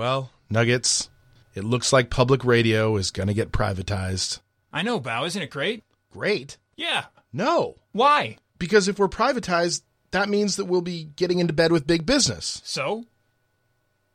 Well, 0.00 0.30
Nuggets, 0.48 1.10
it 1.54 1.62
looks 1.62 1.92
like 1.92 2.08
public 2.08 2.42
radio 2.42 2.96
is 2.96 3.10
going 3.10 3.26
to 3.26 3.34
get 3.34 3.52
privatized. 3.52 4.40
I 4.72 4.80
know, 4.80 4.98
Boa. 4.98 5.26
Isn't 5.26 5.42
it 5.42 5.50
great? 5.50 5.84
Great. 6.10 6.56
Yeah. 6.74 7.04
No, 7.34 7.76
Why? 7.92 8.38
because 8.58 8.88
if 8.88 8.98
we're 8.98 9.08
privatized, 9.08 9.82
that 10.12 10.30
means 10.30 10.56
that 10.56 10.64
we'll 10.64 10.80
be 10.80 11.04
getting 11.04 11.38
into 11.38 11.52
bed 11.52 11.70
with 11.70 11.86
big 11.86 12.06
business. 12.06 12.62
So? 12.64 13.04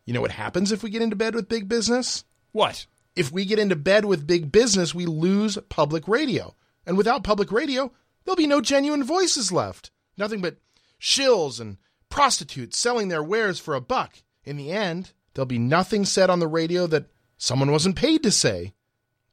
You 0.06 0.16
know 0.16 0.22
what 0.22 0.32
happens 0.32 0.72
if 0.72 0.82
we 0.82 0.90
get 0.90 1.04
into 1.04 1.16
bed 1.16 1.36
with 1.36 1.48
big 1.48 1.70
business? 1.70 2.24
What? 2.52 2.88
If 3.16 3.32
we 3.32 3.46
get 3.46 3.60
into 3.60 3.76
bed 3.76 4.06
with 4.06 4.26
big 4.26 4.52
business, 4.52 4.96
we 4.96 5.06
lose 5.06 5.56
public 5.70 6.08
radio. 6.08 6.56
And 6.88 6.98
without 6.98 7.24
public 7.24 7.52
radio, 7.52 7.92
there'll 8.24 8.36
be 8.36 8.48
no 8.48 8.60
genuine 8.60 9.04
voices 9.04 9.52
left. 9.52 9.92
Nothing 10.18 10.42
but 10.42 10.58
shills 11.00 11.60
and 11.62 11.78
prostitutes 12.10 12.76
selling 12.76 13.10
their 13.10 13.22
wares 13.22 13.60
for 13.60 13.76
a 13.76 13.82
buck. 13.82 14.16
In 14.44 14.58
the 14.58 14.72
end, 14.72 15.12
there'll 15.36 15.46
be 15.46 15.60
nothing 15.60 16.06
said 16.06 16.32
on 16.32 16.40
the 16.40 16.48
radio 16.48 16.88
that 16.88 17.06
someone 17.38 17.72
wasn't 17.72 17.96
paid 17.96 18.24
to 18.24 18.32
say. 18.32 18.74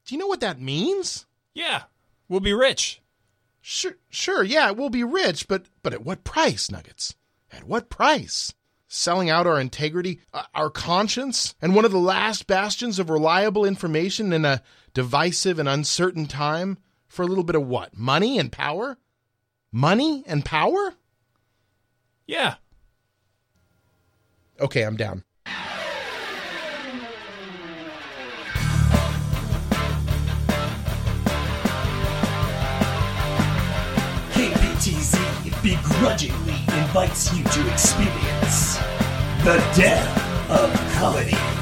Do 0.04 0.14
you 0.14 0.18
know 0.18 0.26
what 0.26 0.40
that 0.40 0.60
means? 0.60 1.24
Yeah. 1.54 1.84
We'll 2.28 2.40
be 2.40 2.52
rich. 2.52 3.00
Sure, 3.64 3.96
sure, 4.10 4.42
yeah, 4.42 4.72
we'll 4.72 4.90
be 4.90 5.04
rich, 5.04 5.46
but 5.46 5.66
but 5.84 5.92
at 5.92 6.04
what 6.04 6.24
price, 6.24 6.68
Nuggets? 6.68 7.14
At 7.52 7.64
what 7.64 7.88
price? 7.88 8.52
Selling 8.88 9.30
out 9.30 9.46
our 9.46 9.60
integrity, 9.60 10.20
uh, 10.34 10.42
our 10.52 10.68
conscience, 10.68 11.54
and 11.62 11.74
one 11.74 11.84
of 11.84 11.92
the 11.92 11.98
last 11.98 12.48
bastions 12.48 12.98
of 12.98 13.08
reliable 13.08 13.64
information 13.64 14.32
in 14.32 14.44
a 14.44 14.62
divisive 14.94 15.60
and 15.60 15.68
uncertain 15.68 16.26
time 16.26 16.76
for 17.06 17.22
a 17.22 17.26
little 17.26 17.44
bit 17.44 17.54
of 17.54 17.66
what? 17.66 17.96
Money 17.96 18.38
and 18.38 18.50
power? 18.50 18.98
Money 19.70 20.24
and 20.26 20.44
power? 20.44 20.94
Yeah. 22.26 22.56
Okay, 24.60 24.82
I'm 24.82 24.96
down. 24.96 25.22
Begrudgingly 35.62 36.54
invites 36.80 37.32
you 37.32 37.44
to 37.44 37.72
experience 37.72 38.78
the 39.44 39.62
death 39.76 40.50
of 40.50 40.72
comedy. 40.94 41.61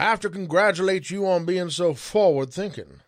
I 0.00 0.04
have 0.04 0.20
to 0.20 0.30
congratulate 0.30 1.10
you 1.10 1.26
on 1.26 1.44
being 1.44 1.68
so 1.68 1.92
forward 1.92 2.54
thinking. 2.54 3.00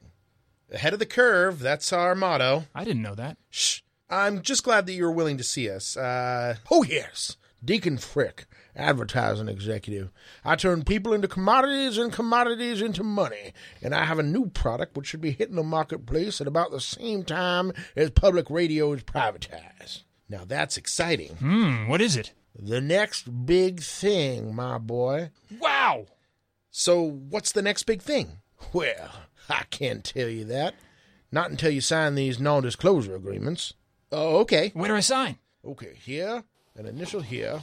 Ahead 0.71 0.93
of 0.93 0.99
the 0.99 1.07
curve, 1.07 1.59
that's 1.59 1.91
our 1.91 2.15
motto. 2.15 2.67
I 2.75 2.85
didn't 2.85 3.01
know 3.01 3.15
that. 3.15 3.39
Shh. 3.49 3.81
I'm 4.11 4.43
just 4.43 4.63
glad 4.63 4.85
that 4.85 4.93
you 4.93 5.05
were 5.05 5.11
willing 5.11 5.39
to 5.39 5.43
see 5.43 5.71
us. 5.71 5.97
Uh, 5.97 6.57
oh, 6.71 6.83
yes. 6.83 7.39
Deacon 7.65 7.97
Frick, 7.97 8.45
advertising 8.77 9.49
executive. 9.49 10.11
I 10.45 10.55
turn 10.55 10.85
people 10.85 11.15
into 11.15 11.29
commodities 11.29 11.97
and 11.97 12.13
commodities 12.13 12.83
into 12.83 13.03
money. 13.03 13.55
And 13.81 13.95
I 13.95 14.05
have 14.05 14.19
a 14.19 14.23
new 14.23 14.51
product 14.51 14.95
which 14.95 15.07
should 15.07 15.23
be 15.23 15.31
hitting 15.31 15.57
the 15.57 15.63
marketplace 15.63 16.43
at 16.43 16.47
about 16.47 16.73
the 16.73 16.81
same 16.81 17.25
time 17.25 17.73
as 17.97 18.11
public 18.11 18.51
radio 18.51 18.93
is 18.93 19.03
privatized. 19.03 20.03
Now, 20.29 20.45
that's 20.47 20.77
exciting. 20.77 21.37
Hmm, 21.37 21.89
what 21.89 22.03
is 22.03 22.17
it? 22.17 22.35
The 22.55 22.83
next 22.83 23.47
big 23.47 23.81
thing, 23.81 24.55
my 24.55 24.77
boy. 24.77 25.31
Wow! 25.59 26.09
So, 26.75 27.03
what's 27.03 27.53
the 27.53 27.63
next 27.63 27.85
big 27.85 28.03
thing? 28.03 28.39
Well, 28.73 29.11
I 29.49 29.65
can't 29.71 30.05
tell 30.05 30.29
you 30.29 30.45
that. 30.45 30.75
Not 31.33 31.51
until 31.51 31.71
you 31.73 31.81
sign 31.81 32.15
these 32.15 32.39
non 32.39 32.63
disclosure 32.63 33.17
agreements. 33.17 33.75
Oh, 34.13 34.37
okay. 34.39 34.71
Where 34.73 34.89
do 34.89 34.95
I 34.95 35.01
sign? 35.01 35.39
Okay, 35.65 35.95
here, 36.01 36.45
an 36.77 36.87
initial 36.87 37.21
here, 37.21 37.61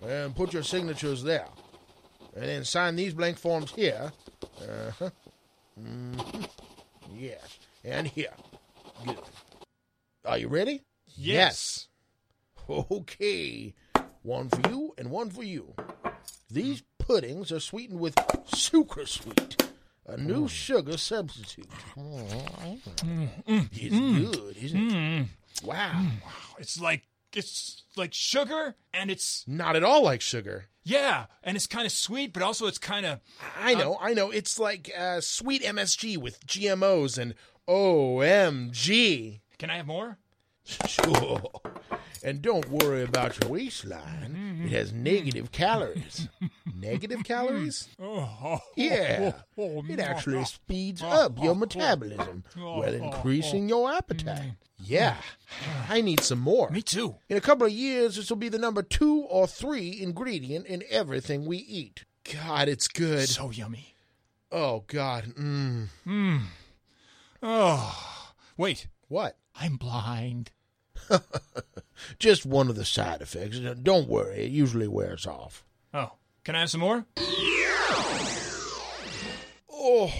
and 0.00 0.34
put 0.34 0.52
your 0.52 0.62
signatures 0.62 1.24
there. 1.24 1.48
And 2.34 2.44
then 2.44 2.64
sign 2.64 2.94
these 2.94 3.14
blank 3.14 3.36
forms 3.36 3.72
here. 3.72 4.12
Uh-huh. 4.62 5.10
hmm 5.76 6.12
Yes, 7.16 7.58
and 7.84 8.06
here. 8.06 8.32
Good. 9.04 9.18
Are 10.24 10.38
you 10.38 10.48
ready? 10.48 10.82
Yes. 11.16 11.88
Okay. 12.70 13.74
One 14.22 14.48
for 14.50 14.70
you 14.70 14.94
and 14.96 15.10
one 15.10 15.30
for 15.30 15.42
you. 15.42 15.74
These 16.50 16.82
puddings 17.08 17.50
are 17.50 17.58
sweetened 17.58 17.98
with 17.98 18.14
sucre 18.54 19.06
sweet, 19.06 19.70
a 20.06 20.18
new 20.18 20.42
mm. 20.42 20.50
sugar 20.50 20.98
substitute. 20.98 21.66
Mm-hmm. 21.96 23.60
It's 23.72 24.36
good, 24.36 24.56
isn't 24.58 24.78
it? 24.78 24.92
Mm-hmm. 24.92 25.66
Wow. 25.66 26.06
It's 26.58 26.78
like 26.78 27.04
it's 27.34 27.84
like 27.96 28.12
sugar 28.12 28.74
and 28.92 29.10
it's 29.10 29.44
Not 29.48 29.74
at 29.74 29.82
all 29.82 30.04
like 30.04 30.20
sugar. 30.20 30.66
yeah, 30.84 31.26
and 31.42 31.56
it's 31.56 31.66
kind 31.66 31.86
of 31.86 31.92
sweet, 31.92 32.34
but 32.34 32.42
also 32.42 32.66
it's 32.66 32.78
kind 32.78 33.06
of 33.06 33.20
I 33.58 33.74
know, 33.74 33.94
uh, 33.94 33.98
I 34.02 34.12
know. 34.12 34.30
It's 34.30 34.58
like 34.58 34.90
uh, 34.96 35.22
sweet 35.22 35.62
MSG 35.62 36.18
with 36.18 36.46
GMOs 36.46 37.16
and 37.16 37.34
OMG. 37.66 39.40
Can 39.58 39.70
I 39.70 39.76
have 39.76 39.86
more? 39.86 40.18
Sure. 40.86 41.40
And 42.28 42.42
don't 42.42 42.68
worry 42.68 43.04
about 43.04 43.40
your 43.40 43.52
waistline. 43.52 44.60
It 44.62 44.70
has 44.72 44.92
negative 44.92 45.50
calories. 45.50 46.28
negative 46.74 47.24
calories? 47.24 47.88
Oh, 47.98 48.58
Yeah. 48.76 49.32
oh, 49.58 49.82
It 49.88 49.98
actually 49.98 50.44
speeds 50.44 51.02
up 51.02 51.42
your 51.42 51.56
metabolism 51.56 52.44
while 52.54 52.92
increasing 52.92 53.66
your 53.70 53.90
appetite. 53.90 54.52
Yeah. 54.78 55.16
I 55.88 56.02
need 56.02 56.20
some 56.20 56.40
more. 56.40 56.68
Me 56.68 56.82
too. 56.82 57.16
In 57.30 57.38
a 57.38 57.40
couple 57.40 57.66
of 57.66 57.72
years, 57.72 58.16
this 58.16 58.28
will 58.28 58.36
be 58.36 58.50
the 58.50 58.58
number 58.58 58.82
two 58.82 59.20
or 59.22 59.46
three 59.46 59.98
ingredient 59.98 60.66
in 60.66 60.84
everything 60.90 61.46
we 61.46 61.56
eat. 61.56 62.04
God, 62.30 62.68
it's 62.68 62.88
good. 62.88 63.26
So 63.26 63.50
yummy. 63.50 63.94
Oh, 64.52 64.84
God. 64.86 65.32
Mm. 65.34 65.88
Oh, 67.42 68.32
wait. 68.58 68.86
What? 69.08 69.38
I'm 69.54 69.76
blind. 69.76 70.50
Just 72.18 72.46
one 72.46 72.68
of 72.68 72.76
the 72.76 72.84
side 72.84 73.20
effects. 73.22 73.58
Don't 73.82 74.08
worry, 74.08 74.44
it 74.44 74.50
usually 74.50 74.88
wears 74.88 75.26
off. 75.26 75.64
Oh, 75.92 76.12
can 76.44 76.54
I 76.54 76.60
have 76.60 76.70
some 76.70 76.80
more? 76.80 77.04
Oh, 79.70 80.12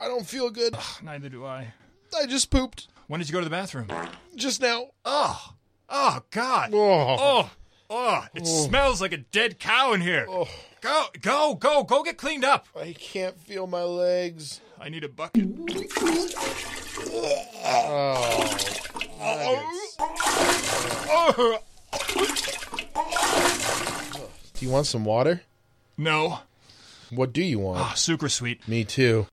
I 0.00 0.08
don't 0.08 0.26
feel 0.26 0.50
good. 0.50 0.76
Neither 1.02 1.28
do 1.28 1.44
I. 1.44 1.72
I 2.16 2.26
just 2.26 2.50
pooped 2.50 2.88
When 3.08 3.18
did 3.20 3.28
you 3.28 3.32
go 3.32 3.40
to 3.40 3.44
the 3.44 3.50
bathroom? 3.50 3.88
just 4.36 4.60
now. 4.60 4.88
Oh, 5.04 5.54
oh, 5.88 6.20
God. 6.30 6.70
Oh, 6.72 7.16
Oh, 7.18 7.50
oh, 7.90 8.24
it 8.34 8.46
smells 8.46 9.00
like 9.00 9.12
a 9.12 9.18
dead 9.18 9.58
cow 9.58 9.92
in 9.92 10.00
here. 10.00 10.26
Oh. 10.28 10.48
Go, 10.80 11.06
go, 11.22 11.54
go, 11.54 11.82
go 11.82 12.02
get 12.02 12.18
cleaned 12.18 12.44
up. 12.44 12.66
I 12.78 12.92
can't 12.92 13.38
feel 13.40 13.66
my 13.66 13.82
legs. 13.82 14.60
I 14.80 14.88
need 14.90 15.02
a 15.04 15.08
bucket. 15.08 15.48
Oh. 17.66 18.76
Do 24.54 24.66
you 24.66 24.70
want 24.70 24.86
some 24.86 25.04
water? 25.04 25.42
No. 25.96 26.40
What 27.10 27.32
do 27.32 27.42
you 27.42 27.58
want? 27.58 27.80
Oh, 27.80 27.92
super 27.94 28.28
sweet. 28.28 28.66
Me 28.66 28.84
too. 28.84 29.26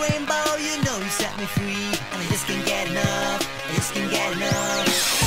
Rainbow, 0.00 0.44
you 0.58 0.74
know 0.84 0.96
you 0.98 1.10
set 1.10 1.36
me 1.38 1.46
free, 1.46 1.90
and 2.12 2.22
I 2.22 2.26
just 2.30 2.46
can't 2.46 2.64
get 2.66 2.88
enough. 2.88 3.40
I 3.68 3.74
just 3.74 3.94
can't 3.94 4.10
get 4.10 4.32
enough. 4.32 4.86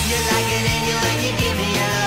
You're 0.10 0.25
like 0.31 0.48
angel 0.57 1.00
and 1.10 1.19
you 1.25 1.31
give 1.38 1.56
me 1.57 1.69
your 1.77 1.99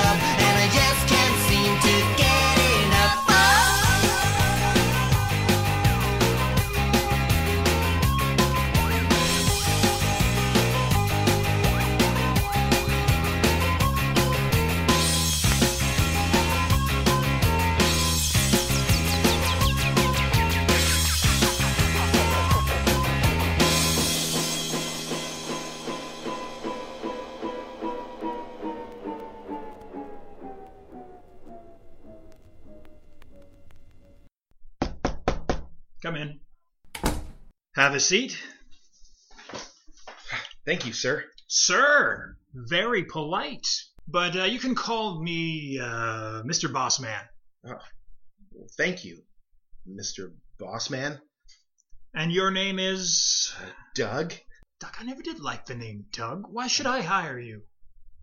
Have 37.92 37.98
a 37.98 38.04
seat. 38.04 38.42
Thank 40.64 40.86
you, 40.86 40.94
sir. 40.94 41.24
Sir, 41.46 42.38
very 42.54 43.04
polite. 43.04 43.66
But 44.08 44.34
uh, 44.34 44.44
you 44.44 44.58
can 44.58 44.74
call 44.74 45.22
me 45.22 45.78
uh, 45.78 46.42
Mr. 46.42 46.72
Bossman. 46.72 47.20
Oh, 47.68 47.74
Thank 48.78 49.04
you, 49.04 49.18
Mr. 49.86 50.32
Bossman. 50.58 51.20
And 52.14 52.32
your 52.32 52.50
name 52.50 52.78
is. 52.78 53.52
Doug? 53.94 54.32
Doug, 54.80 54.94
I 54.98 55.04
never 55.04 55.20
did 55.20 55.40
like 55.40 55.66
the 55.66 55.74
name 55.74 56.06
Doug. 56.12 56.46
Why 56.48 56.68
should 56.68 56.86
I 56.86 57.02
hire 57.02 57.38
you? 57.38 57.60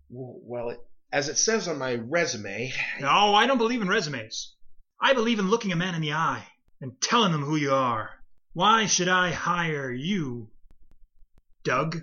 Well, 0.08 0.70
it, 0.70 0.78
as 1.12 1.28
it 1.28 1.38
says 1.38 1.68
on 1.68 1.78
my 1.78 1.94
resume, 1.94 2.72
No, 2.98 3.36
I 3.36 3.46
don't 3.46 3.58
believe 3.58 3.82
in 3.82 3.88
resumes. 3.88 4.52
I 5.00 5.12
believe 5.12 5.38
in 5.38 5.48
looking 5.48 5.70
a 5.70 5.76
man 5.76 5.94
in 5.94 6.02
the 6.02 6.14
eye 6.14 6.44
and 6.80 7.00
telling 7.00 7.32
him 7.32 7.44
who 7.44 7.54
you 7.54 7.72
are. 7.72 8.19
Why 8.52 8.86
should 8.86 9.08
I 9.08 9.30
hire 9.30 9.90
you, 9.90 10.50
Doug? 11.62 12.02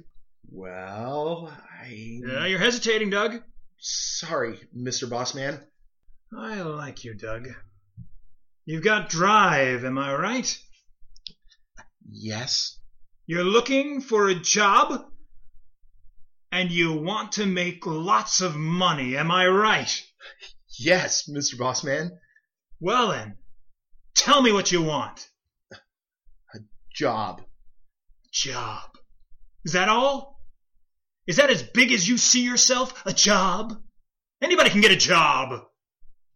well, 0.49 1.51
I. 1.81 2.19
Yeah, 2.25 2.45
you're 2.45 2.59
hesitating, 2.59 3.09
Doug. 3.09 3.41
Sorry, 3.79 4.59
Mr. 4.75 5.09
Bossman. 5.09 5.61
I 6.35 6.61
like 6.61 7.03
you, 7.03 7.13
Doug. 7.13 7.49
You've 8.65 8.83
got 8.83 9.09
drive, 9.09 9.85
am 9.85 9.97
I 9.97 10.15
right? 10.15 10.57
Yes. 12.09 12.79
You're 13.25 13.43
looking 13.43 14.01
for 14.01 14.27
a 14.27 14.35
job? 14.35 15.03
And 16.51 16.71
you 16.71 16.93
want 16.93 17.33
to 17.33 17.45
make 17.45 17.85
lots 17.85 18.39
of 18.41 18.55
money, 18.55 19.17
am 19.17 19.31
I 19.31 19.47
right? 19.47 20.03
Yes, 20.79 21.29
Mr. 21.29 21.57
Bossman. 21.57 22.11
Well 22.79 23.09
then, 23.09 23.37
tell 24.15 24.41
me 24.41 24.51
what 24.51 24.71
you 24.71 24.81
want. 24.81 25.27
Job. 26.97 27.43
Job. 28.33 28.89
Is 29.63 29.73
that 29.73 29.87
all? 29.87 30.39
Is 31.27 31.35
that 31.35 31.51
as 31.51 31.61
big 31.61 31.91
as 31.91 32.09
you 32.09 32.17
see 32.17 32.43
yourself? 32.43 33.05
A 33.05 33.13
job? 33.13 33.79
Anybody 34.41 34.71
can 34.71 34.81
get 34.81 34.91
a 34.91 34.95
job. 34.95 35.61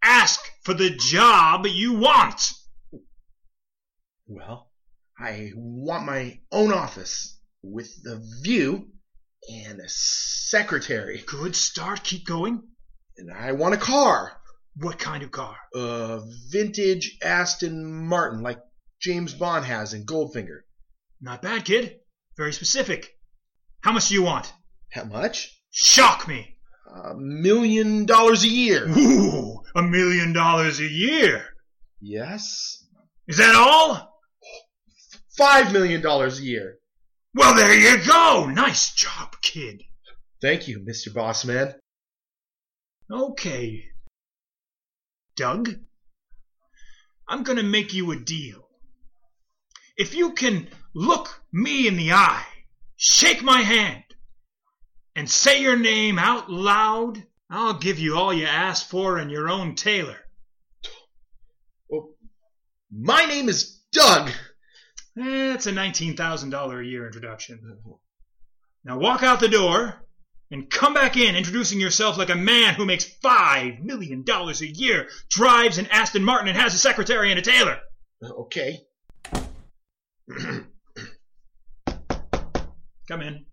Ask 0.04 0.40
for 0.64 0.76
the 0.76 0.92
job 0.92 1.66
you 1.66 1.94
want. 1.94 2.54
Well, 4.28 4.70
I 5.18 5.52
want 5.56 6.06
my 6.06 6.40
own 6.52 6.72
office 6.72 7.40
with 7.64 7.92
a 8.06 8.22
view 8.44 8.90
and 9.52 9.80
a 9.80 9.90
secretary. 9.90 11.24
Good 11.26 11.56
start. 11.56 12.04
Keep 12.04 12.28
going. 12.28 12.62
And 13.18 13.32
I 13.32 13.54
want 13.54 13.74
a 13.74 13.78
car. 13.78 14.34
What 14.76 15.00
kind 15.00 15.24
of 15.24 15.32
car? 15.32 15.56
A 15.74 16.22
vintage 16.52 17.18
Aston 17.24 18.06
Martin 18.08 18.42
like 18.42 18.60
James 19.02 19.34
Bond 19.34 19.66
has 19.66 19.94
in 19.94 20.06
Goldfinger. 20.06 20.62
Not 21.20 21.42
bad, 21.42 21.66
kid. 21.66 22.00
Very 22.38 22.54
specific. 22.54 23.18
How 23.82 23.92
much 23.92 24.10
do 24.10 24.14
you 24.14 24.24
want? 24.24 24.54
How 24.92 25.06
much? 25.06 25.60
Shock 25.72 26.28
me. 26.28 26.58
A 26.88 27.16
million 27.16 28.06
dollars 28.06 28.44
a 28.44 28.48
year. 28.48 28.88
Ooh, 28.88 29.62
a 29.76 29.82
million 29.82 30.34
dollars 30.34 30.80
a 30.80 30.88
year. 30.88 31.46
Yes. 32.00 32.84
Is 33.28 33.38
that 33.38 33.56
all? 33.56 34.20
Five 35.38 35.72
million 35.72 36.02
dollars 36.02 36.40
a 36.40 36.44
year. 36.44 36.78
Well, 37.34 37.56
there 37.56 37.74
you 37.74 38.06
go. 38.06 38.48
Nice 38.54 38.94
job, 38.94 39.36
kid. 39.42 39.84
Thank 40.42 40.68
you, 40.68 40.80
Mr. 40.80 41.10
Bossman. 41.14 41.76
Okay. 43.10 43.86
Doug, 45.38 45.70
I'm 47.28 47.44
gonna 47.44 47.64
make 47.64 47.94
you 47.94 48.12
a 48.12 48.18
deal. 48.18 48.68
If 49.98 50.16
you 50.16 50.34
can 50.34 50.68
look 50.94 51.42
me 51.52 51.88
in 51.88 51.98
the 51.98 52.14
eye, 52.14 52.46
shake 52.98 53.42
my 53.44 53.62
hand, 53.62 54.04
and 55.16 55.30
say 55.30 55.62
your 55.62 55.78
name 55.78 56.18
out 56.18 56.50
loud, 56.50 57.24
I'll 57.50 57.74
give 57.78 58.00
you 58.00 58.16
all 58.16 58.34
you 58.34 58.46
ask 58.46 58.88
for 58.88 59.18
and 59.18 59.30
your 59.30 59.50
own 59.50 59.76
tailor. 59.76 60.18
Well, 61.90 62.12
my 62.92 63.26
name 63.26 63.50
is 63.50 63.82
Doug. 63.92 64.30
Eh, 65.20 65.52
That's 65.52 65.68
a 65.68 65.72
$19,000 65.74 66.80
a 66.80 66.86
year 66.86 67.06
introduction. 67.06 67.60
Now 68.86 68.98
walk 68.98 69.22
out 69.24 69.42
the 69.42 69.50
door 69.50 69.96
and 70.50 70.70
come 70.70 70.94
back 70.94 71.18
in 71.18 71.36
introducing 71.36 71.80
yourself 71.80 72.18
like 72.18 72.30
a 72.30 72.36
man 72.36 72.76
who 72.76 72.86
makes 72.86 73.06
$5 73.24 73.82
million 73.84 74.24
a 74.28 74.54
year, 74.66 75.08
drives 75.30 75.78
an 75.78 75.88
Aston 75.88 76.24
Martin, 76.24 76.48
and 76.48 76.58
has 76.58 76.74
a 76.74 76.78
secretary 76.78 77.30
and 77.32 77.40
a 77.40 77.42
tailor. 77.42 77.78
Uh, 78.24 78.30
okay. 78.44 78.80
Come 83.08 83.22
in. 83.22 83.46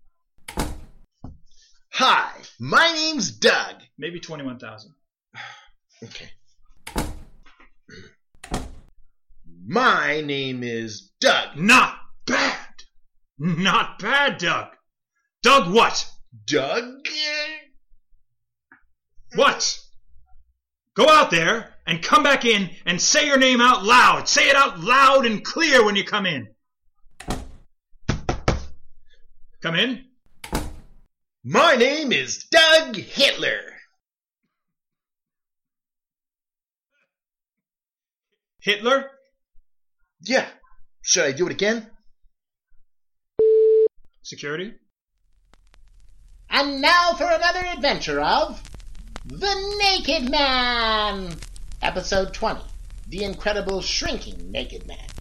Hi, 1.93 2.31
my 2.59 2.91
name's 2.93 3.31
Doug. 3.31 3.75
Maybe 3.97 4.19
21000 4.19 4.93
Okay. 6.03 6.29
My 9.67 10.21
name 10.21 10.63
is 10.63 11.11
Doug. 11.19 11.57
Not 11.57 11.95
bad. 12.25 12.55
Not 13.37 13.99
bad, 13.99 14.37
Doug. 14.37 14.67
Doug 15.43 15.73
what? 15.73 16.09
Doug? 16.45 16.85
What? 19.35 19.79
Go 20.95 21.07
out 21.07 21.31
there 21.31 21.75
and 21.85 22.01
come 22.01 22.23
back 22.23 22.45
in 22.45 22.69
and 22.85 23.01
say 23.01 23.25
your 23.25 23.37
name 23.37 23.61
out 23.61 23.83
loud. 23.83 24.27
Say 24.27 24.49
it 24.49 24.55
out 24.55 24.79
loud 24.79 25.25
and 25.25 25.43
clear 25.43 25.85
when 25.85 25.95
you 25.95 26.03
come 26.03 26.25
in. 26.25 26.47
Come 29.61 29.75
in. 29.75 30.05
My 31.43 31.75
name 31.75 32.13
is 32.13 32.45
Doug 32.45 32.95
Hitler. 32.95 33.59
Hitler? 38.61 39.11
Yeah. 40.21 40.47
Should 41.01 41.25
I 41.25 41.31
do 41.33 41.47
it 41.47 41.51
again? 41.51 41.87
Security? 44.21 44.75
And 46.49 46.81
now 46.81 47.13
for 47.17 47.25
another 47.25 47.65
adventure 47.65 48.21
of 48.21 48.63
The 49.25 49.75
Naked 49.81 50.29
Man! 50.29 51.35
Episode 51.81 52.33
20 52.33 52.61
The 53.09 53.25
Incredible 53.25 53.81
Shrinking 53.81 54.51
Naked 54.51 54.87
Man. 54.87 55.18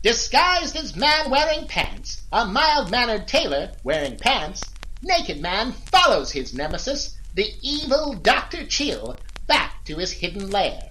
Disguised 0.00 0.76
as 0.76 0.94
man 0.94 1.28
wearing 1.28 1.66
pants, 1.66 2.22
a 2.30 2.46
mild 2.46 2.88
mannered 2.88 3.26
tailor 3.26 3.72
wearing 3.82 4.16
pants, 4.16 4.62
Naked 5.02 5.40
Man 5.40 5.72
follows 5.72 6.30
his 6.30 6.54
nemesis, 6.54 7.16
the 7.34 7.52
evil 7.62 8.14
Dr. 8.14 8.64
Chill, 8.64 9.16
back 9.48 9.84
to 9.86 9.96
his 9.96 10.12
hidden 10.12 10.50
lair. 10.50 10.88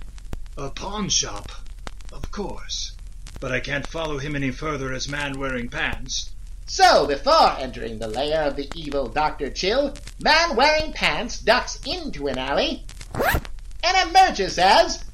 A 0.58 0.70
pawn 0.70 1.08
shop, 1.08 1.52
of 2.12 2.32
course. 2.32 2.92
But 3.40 3.54
I 3.54 3.62
can't 3.62 3.88
follow 3.88 4.18
him 4.18 4.36
any 4.36 4.52
further 4.52 4.92
as 4.92 5.08
man 5.08 5.40
wearing 5.40 5.70
pants. 5.70 6.32
So, 6.66 7.08
before 7.08 7.56
entering 7.58 8.00
the 8.00 8.10
lair 8.10 8.42
of 8.42 8.58
the 8.58 8.70
evil 8.76 9.08
Dr. 9.08 9.50
Chill, 9.50 9.94
man 10.20 10.58
wearing 10.58 10.92
pants 10.92 11.40
ducks 11.40 11.80
into 11.86 12.28
an 12.28 12.38
alley 12.38 12.86
and 13.16 14.10
emerges 14.10 14.60
as 14.60 15.06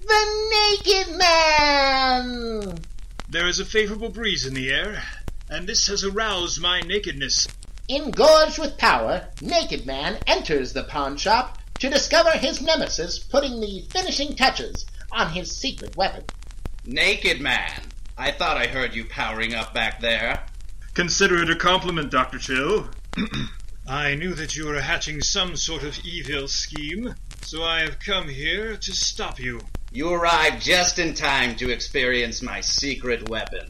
the 0.00 0.78
Naked 0.84 1.16
Man! 1.16 2.91
There 3.32 3.48
is 3.48 3.58
a 3.58 3.64
favorable 3.64 4.10
breeze 4.10 4.44
in 4.44 4.52
the 4.52 4.70
air, 4.70 5.02
and 5.48 5.66
this 5.66 5.86
has 5.86 6.04
aroused 6.04 6.60
my 6.60 6.82
nakedness. 6.82 7.48
Engorged 7.88 8.58
with 8.58 8.76
power, 8.76 9.28
Naked 9.40 9.86
Man 9.86 10.18
enters 10.26 10.74
the 10.74 10.84
pawn 10.84 11.16
shop 11.16 11.56
to 11.78 11.88
discover 11.88 12.32
his 12.32 12.60
nemesis 12.60 13.18
putting 13.18 13.58
the 13.58 13.86
finishing 13.88 14.36
touches 14.36 14.84
on 15.10 15.30
his 15.30 15.50
secret 15.50 15.96
weapon. 15.96 16.24
Naked 16.84 17.40
man. 17.40 17.80
I 18.18 18.32
thought 18.32 18.58
I 18.58 18.66
heard 18.66 18.94
you 18.94 19.06
powering 19.06 19.54
up 19.54 19.72
back 19.72 20.02
there. 20.02 20.44
Consider 20.92 21.42
it 21.42 21.48
a 21.48 21.56
compliment, 21.56 22.10
Dr. 22.10 22.38
Chill. 22.38 22.90
I 23.88 24.14
knew 24.14 24.34
that 24.34 24.56
you 24.56 24.66
were 24.66 24.82
hatching 24.82 25.22
some 25.22 25.56
sort 25.56 25.84
of 25.84 25.98
evil 26.04 26.48
scheme, 26.48 27.14
so 27.40 27.64
I 27.64 27.80
have 27.80 27.98
come 27.98 28.28
here 28.28 28.76
to 28.76 28.92
stop 28.92 29.40
you. 29.40 29.62
You 29.94 30.10
arrived 30.10 30.62
just 30.62 30.98
in 30.98 31.12
time 31.12 31.54
to 31.56 31.68
experience 31.68 32.40
my 32.40 32.62
secret 32.62 33.28
weapon. 33.28 33.66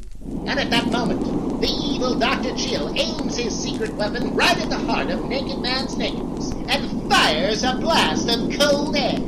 And 0.47 0.61
at 0.61 0.71
that 0.71 0.87
moment, 0.87 1.61
the 1.61 1.67
evil 1.67 2.15
Dr. 2.17 2.57
Chill 2.57 2.95
aims 2.97 3.37
his 3.37 3.61
secret 3.61 3.93
weapon 3.95 4.33
right 4.37 4.57
at 4.57 4.69
the 4.69 4.79
heart 4.79 5.11
of 5.11 5.25
Naked 5.25 5.59
Man's 5.59 5.97
nakedness 5.97 6.53
and 6.69 7.11
fires 7.11 7.65
a 7.65 7.75
blast 7.75 8.29
of 8.29 8.57
cold 8.57 8.95
air. 8.95 9.19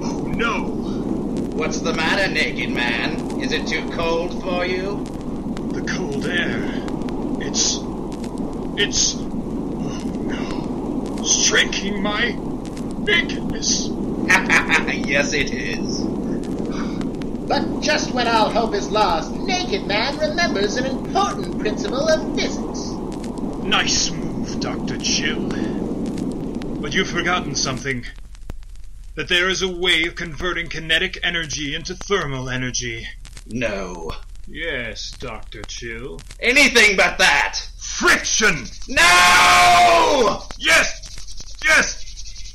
Oh 0.00 0.32
no! 0.34 0.64
What's 1.52 1.80
the 1.80 1.92
matter, 1.92 2.32
naked 2.32 2.70
man? 2.70 3.42
Is 3.42 3.52
it 3.52 3.66
too 3.66 3.86
cold 3.90 4.42
for 4.42 4.64
you? 4.64 5.04
The 5.74 5.82
cold 5.82 6.24
air. 6.24 6.62
It's. 7.46 7.76
It's. 8.80 9.16
Oh 9.16 10.00
no. 10.24 11.22
Striking 11.24 12.02
my 12.02 12.34
nakedness. 13.10 13.88
yes, 15.08 15.32
it 15.32 15.52
is. 15.52 16.00
But 17.50 17.80
just 17.80 18.14
when 18.14 18.28
all 18.28 18.48
hope 18.50 18.74
is 18.74 18.90
lost, 18.90 19.32
Naked 19.32 19.86
Man 19.86 20.18
remembers 20.18 20.76
an 20.76 20.86
important 20.86 21.58
principle 21.58 22.08
of 22.08 22.34
physics. 22.36 22.90
Nice 23.64 24.10
move, 24.10 24.60
Dr. 24.60 24.98
Chill. 24.98 25.48
But 26.80 26.94
you've 26.94 27.10
forgotten 27.10 27.54
something. 27.54 28.06
That 29.16 29.28
there 29.28 29.48
is 29.48 29.62
a 29.62 29.68
way 29.68 30.04
of 30.04 30.14
converting 30.14 30.68
kinetic 30.68 31.18
energy 31.24 31.74
into 31.74 31.94
thermal 31.94 32.48
energy. 32.48 33.08
No. 33.46 34.12
Yes, 34.46 35.10
Dr. 35.10 35.62
Chill. 35.62 36.20
Anything 36.40 36.96
but 36.96 37.18
that. 37.18 37.58
Friction! 37.78 38.66
No! 38.88 40.42
Yes! 40.58 41.56
Yes! 41.64 42.09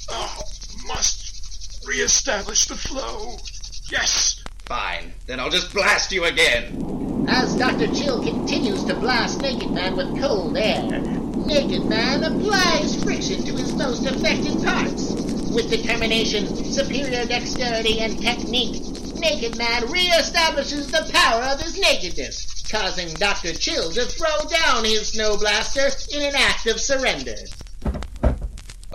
Oh, 0.10 0.42
must 0.88 1.86
reestablish 1.88 2.66
the 2.66 2.76
flow. 2.76 3.38
Yes! 3.92 4.44
Fine. 4.66 5.14
Then 5.28 5.40
I'll 5.40 5.50
just 5.50 5.74
blast 5.74 6.12
you 6.12 6.26
again. 6.26 7.26
As 7.28 7.56
Dr. 7.56 7.88
Chill 7.94 8.24
continues 8.24 8.84
to 8.86 8.96
blast 8.96 9.42
Naked 9.42 9.72
Man 9.72 9.96
with 9.96 10.20
cold 10.20 10.58
air, 10.58 10.82
Naked 11.46 11.86
Man 11.86 12.24
applies 12.24 13.04
friction 13.04 13.44
to 13.46 13.52
his 13.54 13.74
most 13.74 14.06
affected 14.06 14.64
parts. 14.64 15.12
With 15.54 15.70
determination, 15.70 16.48
superior 16.66 17.26
dexterity, 17.26 18.00
and 18.00 18.20
technique, 18.20 18.84
Naked 19.16 19.58
Man 19.58 19.84
reestablishes 19.84 20.92
the 20.92 21.12
power 21.14 21.44
of 21.44 21.62
his 21.62 21.80
nakedness, 21.80 22.64
causing 22.70 23.14
Dr. 23.14 23.54
Chill 23.54 23.92
to 23.92 24.06
throw 24.06 24.50
down 24.50 24.84
his 24.84 25.10
snow 25.10 25.38
blaster 25.38 25.90
in 26.12 26.24
an 26.24 26.36
act 26.36 26.66
of 26.68 26.80
surrender. 26.80 27.36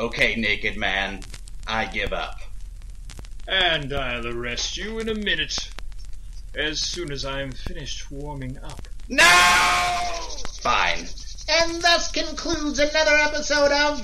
Okay, 0.00 0.34
naked 0.34 0.78
man. 0.78 1.20
I 1.66 1.84
give 1.84 2.14
up. 2.14 2.40
And 3.46 3.92
I'll 3.92 4.26
arrest 4.26 4.78
you 4.78 4.98
in 4.98 5.10
a 5.10 5.14
minute. 5.14 5.68
As 6.54 6.80
soon 6.80 7.12
as 7.12 7.26
I'm 7.26 7.52
finished 7.52 8.10
warming 8.10 8.56
up. 8.60 8.88
No! 9.10 9.22
Fine. 10.62 11.06
And 11.50 11.82
thus 11.82 12.10
concludes 12.12 12.78
another 12.78 13.14
episode 13.14 13.72
of 13.72 13.98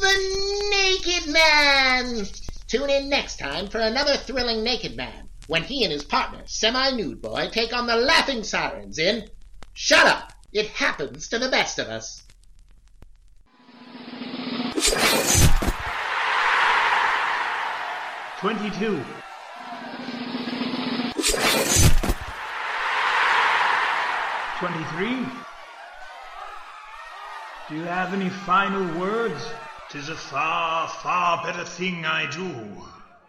The 0.00 0.68
Naked 0.70 1.32
Man! 1.32 2.24
Tune 2.68 2.90
in 2.90 3.08
next 3.08 3.40
time 3.40 3.66
for 3.66 3.80
another 3.80 4.16
thrilling 4.16 4.62
Naked 4.62 4.96
Man, 4.96 5.28
when 5.48 5.64
he 5.64 5.82
and 5.82 5.92
his 5.92 6.04
partner, 6.04 6.42
Semi-Nude 6.46 7.20
Boy, 7.20 7.48
take 7.50 7.76
on 7.76 7.88
the 7.88 7.96
Laughing 7.96 8.44
Sirens 8.44 9.00
in 9.00 9.28
Shut 9.72 10.06
Up! 10.06 10.32
It 10.52 10.68
happens 10.68 11.26
to 11.30 11.40
the 11.40 11.48
best 11.48 11.80
of 11.80 11.88
us. 11.88 12.22
Twenty-two. 18.40 19.04
Twenty-three. 24.58 25.26
Do 27.68 27.76
you 27.76 27.84
have 27.84 28.12
any 28.12 28.28
final 28.28 28.98
words? 28.98 29.42
Tis 29.90 30.08
a 30.08 30.14
far, 30.14 30.88
far 30.88 31.44
better 31.44 31.64
thing 31.64 32.04
I 32.04 32.30
do 32.30 32.52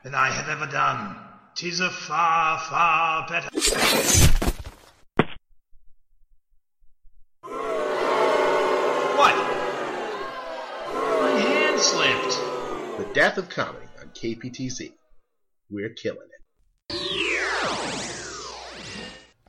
than 0.03 0.15
I 0.15 0.29
have 0.29 0.49
ever 0.49 0.65
done. 0.65 1.15
Tis 1.55 1.79
a 1.79 1.89
far, 1.89 2.59
far 2.59 3.27
better. 3.27 3.49
Death 13.13 13.37
of 13.37 13.47
Comedy 13.47 13.85
on 14.01 14.07
KPTC. 14.09 14.91
We're 15.69 15.89
killing 15.89 16.27
it. 16.89 16.95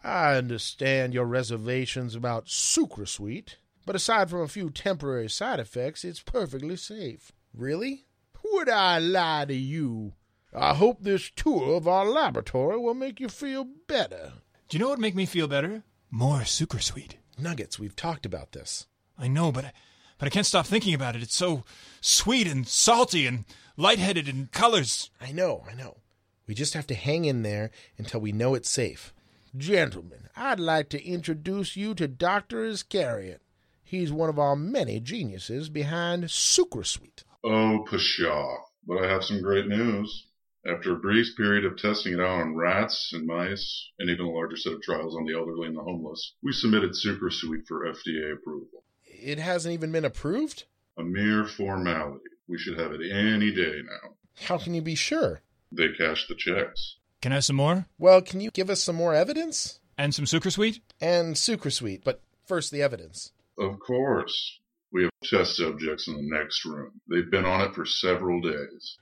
I 0.04 0.34
understand 0.34 1.14
your 1.14 1.24
reservations 1.24 2.14
about 2.14 2.50
Sucre 2.50 3.06
Sweet, 3.06 3.56
but 3.86 3.96
aside 3.96 4.28
from 4.28 4.42
a 4.42 4.48
few 4.48 4.68
temporary 4.68 5.30
side 5.30 5.60
effects, 5.60 6.04
it's 6.04 6.20
perfectly 6.20 6.76
safe. 6.76 7.32
Really? 7.54 8.04
Would 8.44 8.68
I 8.68 8.98
lie 8.98 9.46
to 9.46 9.54
you? 9.54 10.12
I 10.52 10.74
hope 10.74 11.00
this 11.00 11.30
tour 11.34 11.74
of 11.74 11.88
our 11.88 12.04
laboratory 12.04 12.76
will 12.76 12.92
make 12.92 13.18
you 13.18 13.30
feel 13.30 13.64
better. 13.88 14.34
Do 14.68 14.76
you 14.76 14.78
know 14.78 14.90
what 14.90 14.98
would 14.98 15.02
make 15.02 15.14
me 15.14 15.24
feel 15.24 15.48
better? 15.48 15.84
More 16.10 16.44
sucre 16.44 16.80
sweet. 16.80 17.16
Nuggets, 17.38 17.78
we've 17.78 17.96
talked 17.96 18.26
about 18.26 18.52
this. 18.52 18.88
I 19.18 19.26
know, 19.28 19.50
but 19.50 19.72
but 20.18 20.26
I 20.26 20.30
can't 20.30 20.46
stop 20.46 20.66
thinking 20.66 20.94
about 20.94 21.16
it. 21.16 21.22
It's 21.22 21.36
so 21.36 21.64
sweet 22.00 22.46
and 22.46 22.66
salty 22.66 23.26
and 23.26 23.44
lightheaded 23.76 24.28
in 24.28 24.48
colors. 24.52 25.10
I 25.20 25.32
know, 25.32 25.64
I 25.70 25.74
know. 25.74 25.98
We 26.46 26.54
just 26.54 26.74
have 26.74 26.86
to 26.88 26.94
hang 26.94 27.24
in 27.24 27.42
there 27.42 27.70
until 27.98 28.20
we 28.20 28.32
know 28.32 28.54
it's 28.54 28.70
safe. 28.70 29.14
Gentlemen, 29.56 30.28
I'd 30.36 30.60
like 30.60 30.88
to 30.90 31.04
introduce 31.04 31.76
you 31.76 31.94
to 31.94 32.08
Dr. 32.08 32.64
Iscariot. 32.64 33.40
He's 33.82 34.12
one 34.12 34.28
of 34.28 34.38
our 34.38 34.56
many 34.56 35.00
geniuses 35.00 35.68
behind 35.68 36.24
Sucrosweet. 36.24 37.22
Oh, 37.44 37.84
pshaw. 37.86 38.56
But 38.86 39.04
I 39.04 39.08
have 39.08 39.24
some 39.24 39.40
great 39.40 39.66
news. 39.66 40.26
After 40.66 40.92
a 40.92 40.98
brief 40.98 41.36
period 41.36 41.64
of 41.64 41.76
testing 41.76 42.14
it 42.14 42.20
out 42.20 42.40
on 42.40 42.56
rats 42.56 43.12
and 43.12 43.26
mice, 43.26 43.90
and 43.98 44.08
even 44.10 44.26
a 44.26 44.30
larger 44.30 44.56
set 44.56 44.72
of 44.72 44.82
trials 44.82 45.14
on 45.14 45.24
the 45.24 45.34
elderly 45.34 45.68
and 45.68 45.76
the 45.76 45.82
homeless, 45.82 46.34
we 46.42 46.52
submitted 46.52 46.92
Sucrosweet 46.92 47.66
for 47.68 47.86
FDA 47.86 48.32
approval. 48.32 48.83
It 49.24 49.38
hasn't 49.38 49.72
even 49.72 49.90
been 49.90 50.04
approved? 50.04 50.64
A 50.98 51.02
mere 51.02 51.46
formality. 51.46 52.26
We 52.46 52.58
should 52.58 52.78
have 52.78 52.92
it 52.92 53.00
any 53.10 53.50
day 53.52 53.80
now. 53.82 54.10
How 54.42 54.58
can 54.58 54.74
you 54.74 54.82
be 54.82 54.94
sure? 54.94 55.40
They 55.72 55.88
cashed 55.96 56.28
the 56.28 56.34
checks. 56.34 56.96
Can 57.22 57.32
I 57.32 57.36
have 57.36 57.46
some 57.46 57.56
more? 57.56 57.86
Well, 57.98 58.20
can 58.20 58.42
you 58.42 58.50
give 58.50 58.68
us 58.68 58.82
some 58.82 58.96
more 58.96 59.14
evidence? 59.14 59.80
And 59.96 60.14
some 60.14 60.26
sucre 60.26 60.50
sweet? 60.50 60.80
And 61.00 61.38
Sucre 61.38 61.70
Sweet, 61.70 62.04
but 62.04 62.20
first 62.46 62.70
the 62.70 62.82
evidence. 62.82 63.32
Of 63.58 63.78
course. 63.80 64.58
We 64.92 65.04
have 65.04 65.10
test 65.22 65.56
subjects 65.56 66.06
in 66.06 66.16
the 66.16 66.38
next 66.38 66.62
room. 66.66 67.00
They've 67.08 67.30
been 67.30 67.46
on 67.46 67.62
it 67.62 67.74
for 67.74 67.86
several 67.86 68.42
days. 68.42 68.98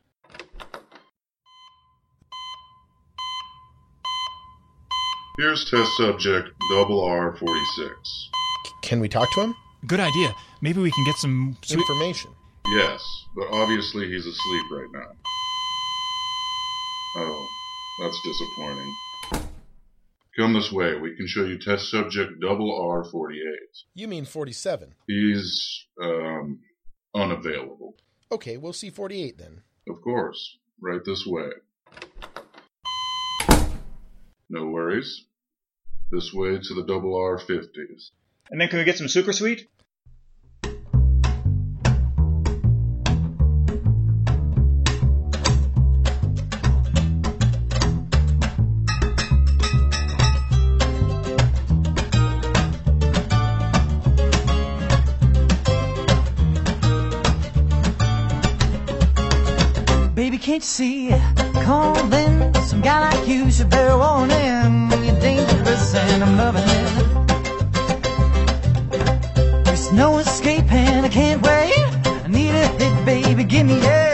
Here's 5.37 5.69
test 5.69 5.91
subject 5.97 6.51
double 6.71 7.03
R46. 7.03 7.91
Can 8.83 9.01
we 9.01 9.09
talk 9.09 9.29
to 9.33 9.41
him? 9.41 9.55
Good 9.87 10.01
idea. 10.01 10.35
Maybe 10.61 10.81
we 10.81 10.91
can 10.91 11.05
get 11.05 11.17
some 11.17 11.57
sweet. 11.63 11.81
Information. 11.81 12.31
Yes, 12.77 13.03
but 13.35 13.49
obviously 13.51 14.09
he's 14.09 14.25
asleep 14.25 14.65
right 14.71 14.89
now. 14.93 15.11
Oh, 17.17 17.47
that's 18.01 18.19
disappointing. 18.25 19.49
Come 20.39 20.55
this 20.55 20.73
way. 20.73 20.95
We 20.99 21.15
can 21.17 21.27
show 21.27 21.45
you 21.45 21.59
test 21.59 21.91
subject 21.91 22.41
double 22.41 22.71
R48. 22.81 23.35
You 23.95 24.09
mean 24.09 24.25
47. 24.25 24.95
He's, 25.07 25.85
um, 26.03 26.61
unavailable. 27.15 27.97
Okay, 28.31 28.57
we'll 28.57 28.73
see 28.73 28.89
48 28.89 29.37
then. 29.37 29.63
Of 29.89 30.01
course. 30.01 30.59
Right 30.81 31.01
this 31.05 31.27
way. 31.27 31.51
No 34.49 34.67
worries. 34.67 35.27
This 36.11 36.33
way 36.33 36.59
to 36.59 36.75
the 36.75 36.85
double 36.87 37.15
R50s. 37.15 38.11
And 38.51 38.61
then 38.61 38.69
can 38.69 38.79
we 38.79 38.85
get 38.85 38.99
some 38.99 39.09
sucre 39.09 39.33
sweet? 39.33 39.69
Baby, 60.15 60.37
can't 60.37 60.57
you 60.57 60.61
see? 60.61 61.11
Calling 61.65 62.55
some 62.67 62.83
guy 62.83 63.11
like 63.11 63.27
you 63.27 63.51
should 63.51 63.71
bear 63.71 63.97
warning. 63.97 64.91
You're 65.05 65.19
dangerous 65.21 65.95
and 65.95 66.23
I'm 66.23 66.37
loving 66.37 66.63
it. 66.65 66.92
Can't 71.13 71.43
wait. 71.43 71.75
I 72.07 72.27
need 72.27 72.55
a 72.55 72.67
hit, 72.79 73.05
baby, 73.05 73.45
give 73.45 73.67
me 73.67 73.77
it. 73.83 74.12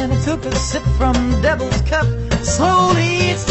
And 0.00 0.12
I 0.14 0.20
took 0.24 0.44
a 0.46 0.56
sip 0.56 0.82
from 0.96 1.14
devil's 1.42 1.82
cup. 1.82 2.06
Slowly, 2.42 3.28
it's 3.30 3.49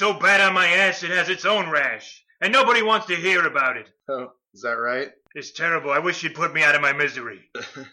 so 0.00 0.14
bad 0.14 0.40
on 0.40 0.54
my 0.54 0.66
ass 0.66 1.02
it 1.02 1.10
has 1.10 1.28
its 1.28 1.44
own 1.44 1.68
rash, 1.68 2.24
and 2.40 2.50
nobody 2.50 2.82
wants 2.82 3.06
to 3.08 3.14
hear 3.14 3.46
about 3.46 3.76
it. 3.76 3.88
Oh, 4.08 4.32
is 4.54 4.62
that 4.62 4.72
right? 4.72 5.10
It's 5.36 5.52
terrible. 5.52 5.92
I 5.92 6.00
wish 6.00 6.24
you'd 6.24 6.34
put 6.34 6.52
me 6.52 6.64
out 6.64 6.74
of 6.74 6.80
my 6.80 6.92
misery. 6.92 7.50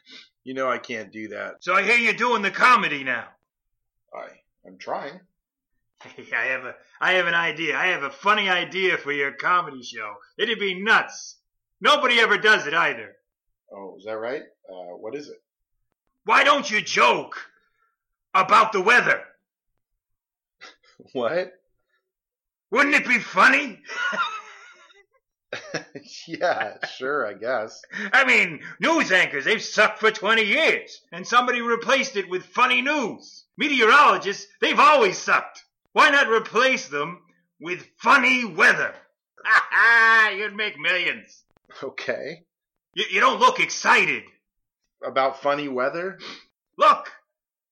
You 0.46 0.54
know 0.54 0.70
I 0.70 0.78
can't 0.78 1.12
do 1.12 1.28
that. 1.28 1.56
So 1.60 1.74
I 1.74 1.84
hear 1.84 1.98
you're 1.98 2.13
doing 2.13 2.41
the 2.41 2.50
comedy 2.50 3.04
now. 3.04 3.26
I 4.13 4.28
I'm 4.65 4.78
trying. 4.78 5.20
I 6.06 6.46
have 6.46 6.63
a 6.63 6.76
I 7.02 7.12
have 7.15 7.28
an 7.28 7.34
idea. 7.34 7.76
I 7.76 7.88
have 7.88 8.04
a 8.04 8.10
funny 8.10 8.50
idea 8.50 8.98
for 8.98 9.12
your 9.12 9.34
comedy 9.34 9.84
show. 9.84 10.13
It'd 10.38 10.58
be 10.58 10.82
nuts. 10.82 11.36
Nobody 11.82 12.22
ever 12.22 12.38
does 12.38 12.65
it 12.65 12.74
either. 12.74 13.17
Oh, 13.70 13.98
is 13.98 14.06
that 14.06 14.17
right? 14.17 14.43
Uh, 14.70 14.96
what 14.96 15.15
is 15.15 15.28
it? 15.28 15.41
Why 16.24 16.46
don't 16.46 16.72
you 16.72 16.80
joke 16.82 17.36
about 18.34 18.72
the 18.72 18.82
weather? 18.82 19.22
What? 21.12 21.57
Wouldn't 22.71 22.95
it 22.95 23.08
be 23.08 23.19
funny? 23.19 23.80
yeah, 26.27 26.86
sure, 26.86 27.25
I 27.25 27.34
guess. 27.34 27.82
I 28.12 28.25
mean, 28.25 28.62
news 28.80 29.12
anchors, 29.12 29.45
they've 29.45 29.62
sucked 29.62 29.99
for 29.99 30.12
20 30.12 30.43
years, 30.43 31.01
and 31.12 31.25
somebody 31.25 31.62
replaced 31.62 32.17
it 32.17 32.30
with 32.30 32.43
funny 32.43 32.82
news. 32.82 33.45
Meteorologists, 33.58 34.47
they've 34.62 34.80
always 34.80 35.17
sucked. 35.17 35.63
Why 35.93 36.10
not 36.10 36.30
replace 36.30 36.89
them 36.89 37.21
with 37.60 37.88
funny 37.97 38.45
weather? 38.45 38.93
Ha 39.43 39.67
ha! 39.71 40.30
You'd 40.36 40.56
make 40.56 40.80
millions. 40.80 41.43
Okay. 41.82 42.43
You, 42.93 43.06
you 43.12 43.19
don't 43.19 43.39
look 43.39 43.60
excited. 43.60 44.23
About 45.03 45.41
funny 45.41 45.67
weather? 45.67 46.19
Look, 46.77 47.12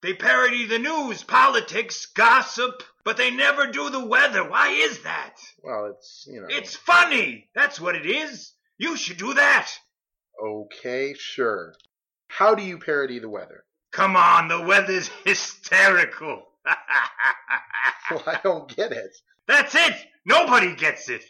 they 0.05 0.13
parody 0.13 0.67
the 0.67 0.77
news, 0.77 1.23
politics, 1.23 2.05
gossip, 2.05 2.83
but 3.03 3.17
they 3.17 3.31
never 3.31 3.65
do 3.65 3.89
the 3.89 4.05
weather. 4.05 4.47
Why 4.47 4.69
is 4.69 5.01
that? 5.01 5.37
Well, 5.63 5.87
it's, 5.95 6.27
you 6.31 6.41
know. 6.41 6.47
It's 6.47 6.75
funny. 6.75 7.49
That's 7.55 7.81
what 7.81 7.95
it 7.95 8.05
is. 8.05 8.53
You 8.77 8.97
should 8.97 9.17
do 9.17 9.33
that. 9.33 9.71
Okay, 10.39 11.15
sure. 11.17 11.73
How 12.27 12.53
do 12.53 12.61
you 12.61 12.77
parody 12.77 13.17
the 13.17 13.29
weather? 13.29 13.63
Come 13.91 14.15
on, 14.15 14.47
the 14.47 14.61
weather's 14.61 15.09
hysterical. 15.25 16.43
Well, 18.11 18.21
I 18.27 18.39
don't 18.43 18.67
get 18.75 18.91
it. 18.91 19.17
That's 19.47 19.73
it. 19.73 19.95
Nobody 20.27 20.75
gets 20.75 21.09
it. 21.09 21.23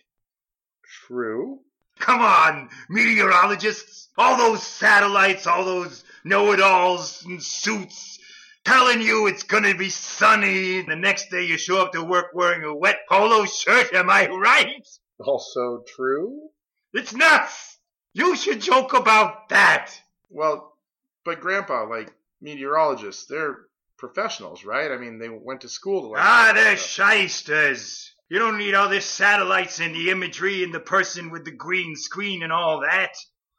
True. 1.08 1.60
Come 2.00 2.20
on, 2.20 2.68
meteorologists. 2.90 4.10
All 4.18 4.36
those 4.36 4.62
satellites, 4.62 5.48
all 5.48 5.64
those 5.64 6.04
know-it-alls 6.26 7.26
in 7.26 7.40
suits 7.40 8.20
telling 8.66 9.02
you 9.02 9.28
it's 9.28 9.44
gonna 9.44 9.76
be 9.76 9.90
sunny. 9.90 10.82
The 10.82 10.96
next 10.96 11.30
day 11.30 11.44
you 11.46 11.58
show 11.58 11.82
up 11.82 11.94
to 11.94 12.04
work 12.04 12.28
wearing 12.34 12.64
a 12.64 12.76
wet 12.76 13.00
polo 13.10 13.46
shirt. 13.46 13.94
Am 13.94 14.10
I 14.10 14.28
right? 14.28 14.88
Also 15.20 15.84
true? 15.88 16.50
It's 16.94 17.14
nuts. 17.14 17.80
You 18.14 18.36
should 18.36 18.62
joke 18.62 18.94
about 18.94 19.50
that. 19.50 19.92
Well, 20.30 20.78
but 21.24 21.42
Grandpa, 21.42 21.88
like 21.88 22.14
meteorologists, 22.42 23.26
they're 23.28 23.58
professionals, 23.98 24.66
right? 24.66 24.92
I 24.92 24.98
mean, 24.98 25.20
they 25.20 25.30
went 25.30 25.62
to 25.62 25.70
school 25.70 26.02
to 26.02 26.08
learn. 26.10 26.20
Ah, 26.22 26.52
they're 26.54 26.78
stuff. 26.78 27.14
shysters. 27.14 28.12
You 28.30 28.40
don't 28.40 28.58
need 28.58 28.74
all 28.74 28.90
this 28.90 29.06
satellites 29.06 29.80
and 29.80 29.94
the 29.94 30.10
imagery 30.10 30.64
and 30.64 30.74
the 30.74 30.80
person 30.80 31.30
with 31.30 31.46
the 31.46 31.52
green 31.52 31.96
screen 31.96 32.42
and 32.44 32.52
all 32.52 32.82
that. 32.82 33.14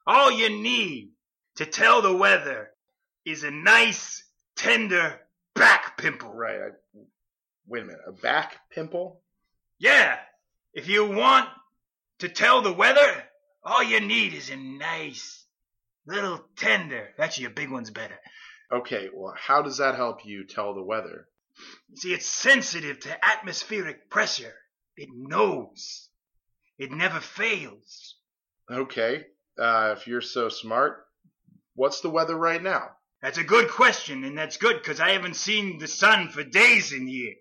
All 0.06 0.30
you 0.30 0.48
need 0.50 1.10
to 1.56 1.66
tell 1.66 2.02
the 2.02 2.16
weather 2.16 2.70
is 3.24 3.44
a 3.44 3.50
nice, 3.50 4.24
tender 4.66 5.20
back 5.54 5.96
pimple. 5.96 6.32
Right. 6.32 6.56
I, 6.56 6.98
wait 7.66 7.82
a 7.82 7.86
minute. 7.86 8.00
A 8.06 8.12
back 8.12 8.56
pimple? 8.70 9.20
Yeah, 9.78 10.18
if 10.72 10.88
you 10.88 11.06
want 11.06 11.48
to 12.20 12.28
tell 12.28 12.62
the 12.62 12.72
weather, 12.72 13.24
all 13.62 13.82
you 13.82 14.00
need 14.00 14.32
is 14.34 14.50
a 14.50 14.56
nice, 14.56 15.44
little 16.06 16.40
tender. 16.56 17.08
Actually, 17.18 17.42
your 17.42 17.50
big 17.52 17.70
one's 17.70 17.90
better. 17.90 18.18
Okay, 18.72 19.10
well, 19.14 19.34
how 19.36 19.62
does 19.62 19.78
that 19.78 19.94
help 19.94 20.24
you 20.24 20.44
tell 20.44 20.74
the 20.74 20.82
weather? 20.82 21.28
You 21.90 21.96
see, 21.96 22.14
it's 22.14 22.26
sensitive 22.26 23.00
to 23.00 23.24
atmospheric 23.24 24.10
pressure. 24.10 24.54
It 24.96 25.08
knows. 25.12 26.08
It 26.78 26.90
never 26.90 27.20
fails. 27.20 28.16
Okay, 28.70 29.26
uh, 29.58 29.94
if 29.96 30.06
you're 30.06 30.20
so 30.20 30.48
smart, 30.48 31.06
what's 31.74 32.00
the 32.00 32.10
weather 32.10 32.34
right 32.34 32.62
now? 32.62 32.95
That's 33.26 33.38
a 33.38 33.42
good 33.42 33.68
question, 33.68 34.22
and 34.22 34.38
that's 34.38 34.56
good 34.56 34.76
because 34.80 35.00
I 35.00 35.10
haven't 35.10 35.34
seen 35.34 35.78
the 35.78 35.88
sun 35.88 36.28
for 36.28 36.44
days 36.44 36.92
in 36.92 37.08
here. 37.08 37.32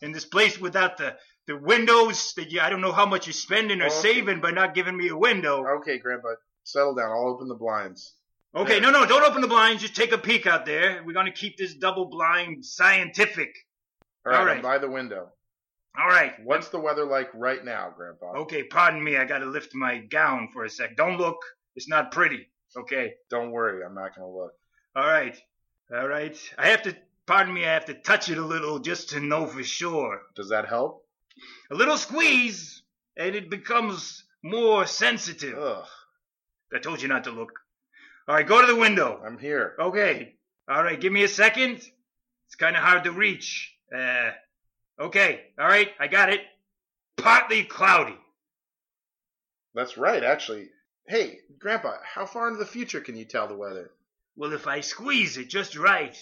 In 0.00 0.12
this 0.12 0.24
place 0.24 0.56
without 0.56 0.98
the, 0.98 1.16
the 1.48 1.56
windows, 1.56 2.32
that 2.34 2.52
you, 2.52 2.60
I 2.60 2.70
don't 2.70 2.80
know 2.80 2.92
how 2.92 3.06
much 3.06 3.26
you're 3.26 3.32
spending 3.32 3.80
or 3.80 3.86
Okay. 3.86 3.94
saving 3.94 4.40
by 4.40 4.52
not 4.52 4.72
giving 4.72 4.96
me 4.96 5.08
a 5.08 5.16
window. 5.16 5.66
Okay, 5.78 5.98
Grandpa, 5.98 6.28
settle 6.62 6.94
down. 6.94 7.10
I'll 7.10 7.26
open 7.26 7.48
the 7.48 7.56
blinds. 7.56 8.14
Okay, 8.54 8.78
no, 8.78 8.92
no, 8.92 9.04
don't 9.04 9.24
open 9.24 9.42
the 9.42 9.48
blinds. 9.48 9.82
Just 9.82 9.96
take 9.96 10.12
a 10.12 10.18
peek 10.18 10.46
out 10.46 10.64
there. 10.64 11.02
We're 11.04 11.12
going 11.12 11.26
to 11.26 11.32
keep 11.32 11.56
this 11.56 11.74
double 11.74 12.04
blind 12.04 12.64
scientific. 12.64 13.52
All 14.24 14.30
right, 14.30 14.38
All 14.38 14.46
right. 14.46 14.56
I'm 14.58 14.62
by 14.62 14.78
the 14.78 14.90
window. 14.90 15.28
All 15.98 16.06
right. 16.06 16.34
What's 16.44 16.68
the 16.68 16.78
weather 16.78 17.04
like 17.04 17.30
right 17.34 17.64
now, 17.64 17.92
Grandpa? 17.96 18.42
Okay, 18.42 18.62
pardon 18.62 19.02
me. 19.02 19.16
I 19.16 19.24
got 19.24 19.38
to 19.38 19.46
lift 19.46 19.74
my 19.74 19.98
gown 19.98 20.50
for 20.52 20.64
a 20.64 20.70
sec. 20.70 20.96
Don't 20.96 21.18
look. 21.18 21.38
It's 21.74 21.88
not 21.88 22.12
pretty. 22.12 22.46
Okay. 22.78 23.14
Don't 23.28 23.50
worry, 23.50 23.84
I'm 23.84 23.96
not 23.96 24.14
going 24.14 24.30
to 24.30 24.38
look. 24.38 24.52
All 24.94 25.06
right. 25.06 25.36
All 25.94 26.06
right. 26.06 26.36
I 26.58 26.68
have 26.68 26.82
to, 26.82 26.96
pardon 27.26 27.54
me, 27.54 27.64
I 27.64 27.72
have 27.72 27.86
to 27.86 27.94
touch 27.94 28.28
it 28.28 28.38
a 28.38 28.44
little 28.44 28.78
just 28.78 29.10
to 29.10 29.20
know 29.20 29.46
for 29.46 29.62
sure. 29.62 30.20
Does 30.34 30.50
that 30.50 30.68
help? 30.68 31.04
A 31.70 31.74
little 31.74 31.96
squeeze, 31.96 32.82
and 33.16 33.34
it 33.34 33.48
becomes 33.48 34.24
more 34.42 34.86
sensitive. 34.86 35.58
Ugh, 35.58 35.86
I 36.74 36.78
told 36.78 37.00
you 37.00 37.08
not 37.08 37.24
to 37.24 37.30
look. 37.30 37.52
All 38.28 38.34
right, 38.34 38.46
go 38.46 38.60
to 38.60 38.66
the 38.66 38.78
window. 38.78 39.20
I'm 39.24 39.38
here. 39.38 39.74
Okay. 39.80 40.34
All 40.68 40.82
right, 40.82 41.00
give 41.00 41.12
me 41.12 41.24
a 41.24 41.28
second. 41.28 41.76
It's 42.46 42.56
kind 42.56 42.76
of 42.76 42.82
hard 42.82 43.04
to 43.04 43.12
reach. 43.12 43.74
Uh, 43.94 44.30
okay. 45.00 45.40
All 45.58 45.66
right, 45.66 45.88
I 45.98 46.06
got 46.06 46.32
it. 46.32 46.40
Partly 47.16 47.64
cloudy. 47.64 48.16
That's 49.74 49.96
right, 49.96 50.22
actually. 50.22 50.68
Hey, 51.08 51.38
Grandpa, 51.58 51.94
how 52.04 52.26
far 52.26 52.48
into 52.48 52.58
the 52.58 52.66
future 52.66 53.00
can 53.00 53.16
you 53.16 53.24
tell 53.24 53.48
the 53.48 53.56
weather? 53.56 53.90
Well, 54.36 54.52
if 54.52 54.66
I 54.66 54.80
squeeze 54.80 55.36
it 55.36 55.48
just 55.48 55.76
right, 55.76 56.16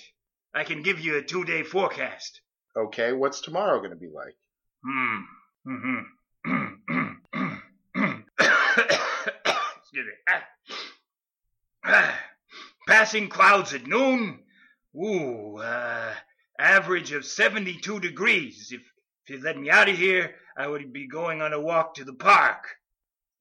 I 0.53 0.65
can 0.65 0.83
give 0.83 0.99
you 0.99 1.17
a 1.17 1.23
two-day 1.23 1.63
forecast. 1.63 2.41
Okay, 2.77 3.13
what's 3.13 3.41
tomorrow 3.41 3.79
going 3.79 3.91
to 3.91 3.97
be 3.97 4.09
like? 4.09 4.37
Hmm. 4.85 5.21
Mm-hmm. 5.67 6.01
Excuse 9.81 10.07
me. 10.07 10.13
Ah. 10.29 10.45
Ah. 11.85 12.21
Passing 12.89 13.29
clouds 13.29 13.75
at 13.75 13.87
noon. 13.87 14.41
Ooh, 14.97 15.59
uh, 15.59 16.15
average 16.59 17.13
of 17.13 17.25
72 17.25 18.01
degrees. 18.01 18.73
If, 18.73 18.81
if 19.27 19.37
you 19.37 19.45
let 19.45 19.59
me 19.59 19.71
out 19.71 19.89
of 19.89 19.97
here, 19.97 20.35
I 20.57 20.67
would 20.67 20.93
be 20.93 21.07
going 21.07 21.43
on 21.43 21.53
a 21.53 21.61
walk 21.61 21.95
to 21.95 22.05
the 22.05 22.15
park. 22.15 22.65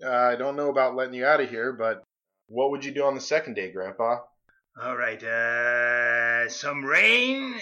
Uh, 0.03 0.09
I 0.09 0.35
don't 0.35 0.55
know 0.55 0.69
about 0.69 0.95
letting 0.95 1.15
you 1.15 1.25
out 1.25 1.41
of 1.41 1.49
here, 1.49 1.73
but 1.73 2.03
what 2.47 2.71
would 2.71 2.85
you 2.85 2.91
do 2.91 3.03
on 3.03 3.15
the 3.15 3.21
second 3.21 3.55
day, 3.55 3.71
Grandpa? 3.71 4.19
All 4.81 4.95
right, 4.95 5.21
uh, 5.21 6.49
some 6.49 6.85
rain. 6.85 7.53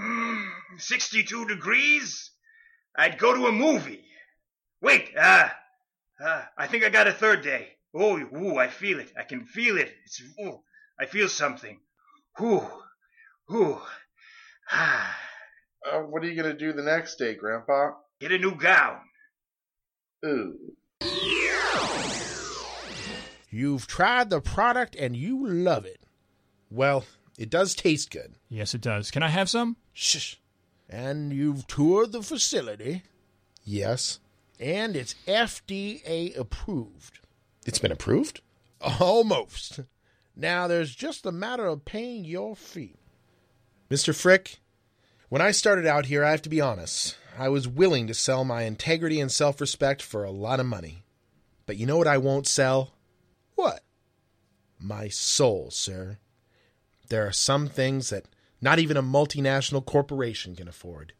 Mm, 0.00 0.48
62 0.78 1.46
degrees. 1.46 2.30
I'd 2.96 3.18
go 3.18 3.34
to 3.34 3.46
a 3.46 3.52
movie. 3.52 4.04
Wait, 4.80 5.10
ah, 5.18 5.54
uh, 6.24 6.42
I 6.56 6.66
think 6.66 6.84
I 6.84 6.88
got 6.88 7.06
a 7.06 7.12
third 7.12 7.42
day. 7.42 7.68
Oh, 7.94 8.18
ooh, 8.18 8.56
I 8.58 8.68
feel 8.68 8.98
it. 8.98 9.12
I 9.18 9.22
can 9.22 9.44
feel 9.44 9.78
it. 9.78 9.92
It's, 10.04 10.20
ooh, 10.40 10.60
I 10.98 11.06
feel 11.06 11.28
something. 11.28 11.78
Ooh, 12.40 12.66
ooh, 13.52 13.80
ah. 14.70 15.16
Uh, 15.84 15.98
what 15.98 16.22
are 16.22 16.26
you 16.26 16.34
going 16.34 16.50
to 16.50 16.58
do 16.58 16.72
the 16.72 16.82
next 16.82 17.16
day, 17.16 17.34
Grandpa? 17.34 17.90
Get 18.18 18.32
a 18.32 18.38
new 18.38 18.54
gown. 18.54 19.00
Ooh. 20.24 20.56
You've 23.54 23.86
tried 23.86 24.30
the 24.30 24.40
product 24.40 24.96
and 24.96 25.14
you 25.14 25.46
love 25.46 25.84
it. 25.84 26.00
Well, 26.72 27.04
it 27.38 27.50
does 27.50 27.76
taste 27.76 28.10
good. 28.10 28.34
Yes, 28.48 28.74
it 28.74 28.80
does. 28.80 29.12
Can 29.12 29.22
I 29.22 29.28
have 29.28 29.48
some? 29.48 29.76
Shh. 29.92 30.34
And 30.90 31.32
you've 31.32 31.68
toured 31.68 32.10
the 32.10 32.20
facility. 32.20 33.04
Yes. 33.62 34.18
And 34.58 34.96
it's 34.96 35.14
FDA 35.28 36.36
approved. 36.36 37.20
It's 37.64 37.78
been 37.78 37.92
approved? 37.92 38.40
Almost. 38.80 39.82
Now 40.34 40.66
there's 40.66 40.92
just 40.92 41.24
a 41.24 41.30
matter 41.30 41.66
of 41.68 41.84
paying 41.84 42.24
your 42.24 42.56
fee. 42.56 42.96
Mr. 43.88 44.12
Frick, 44.12 44.58
when 45.28 45.40
I 45.40 45.52
started 45.52 45.86
out 45.86 46.06
here, 46.06 46.24
I 46.24 46.32
have 46.32 46.42
to 46.42 46.48
be 46.48 46.60
honest, 46.60 47.16
I 47.38 47.50
was 47.50 47.68
willing 47.68 48.08
to 48.08 48.14
sell 48.14 48.44
my 48.44 48.62
integrity 48.62 49.20
and 49.20 49.30
self 49.30 49.60
respect 49.60 50.02
for 50.02 50.24
a 50.24 50.32
lot 50.32 50.58
of 50.58 50.66
money. 50.66 51.04
But 51.66 51.76
you 51.76 51.86
know 51.86 51.98
what 51.98 52.08
I 52.08 52.18
won't 52.18 52.48
sell? 52.48 52.93
What? 53.54 53.82
My 54.78 55.08
soul, 55.08 55.70
sir. 55.70 56.18
there 57.08 57.26
are 57.26 57.32
some 57.32 57.68
things 57.68 58.10
that 58.10 58.24
not 58.60 58.78
even 58.78 58.96
a 58.96 59.02
multinational 59.02 59.84
corporation 59.84 60.56
can 60.56 60.68
afford. 60.68 61.12